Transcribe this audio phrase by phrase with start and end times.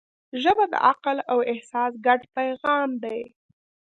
[0.41, 3.21] ژبه د عقل او احساس ګډ پیغام دی